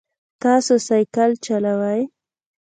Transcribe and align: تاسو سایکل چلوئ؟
تاسو 0.41 0.73
سایکل 0.87 1.31
چلوئ؟ 1.45 2.01